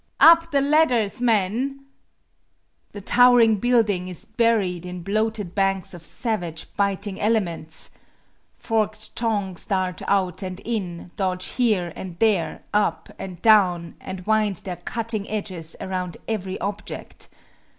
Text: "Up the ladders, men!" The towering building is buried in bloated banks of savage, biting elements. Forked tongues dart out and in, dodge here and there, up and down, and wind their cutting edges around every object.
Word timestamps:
"Up 0.19 0.49
the 0.49 0.61
ladders, 0.61 1.21
men!" 1.21 1.85
The 2.91 3.01
towering 3.01 3.57
building 3.57 4.07
is 4.07 4.25
buried 4.25 4.83
in 4.83 5.03
bloated 5.03 5.53
banks 5.53 5.93
of 5.93 6.03
savage, 6.07 6.65
biting 6.75 7.21
elements. 7.21 7.91
Forked 8.51 9.15
tongues 9.15 9.67
dart 9.67 10.01
out 10.07 10.41
and 10.41 10.59
in, 10.61 11.11
dodge 11.17 11.49
here 11.49 11.93
and 11.95 12.17
there, 12.17 12.63
up 12.73 13.09
and 13.19 13.39
down, 13.43 13.93
and 14.01 14.25
wind 14.25 14.55
their 14.63 14.77
cutting 14.77 15.29
edges 15.29 15.75
around 15.79 16.17
every 16.27 16.59
object. 16.59 17.27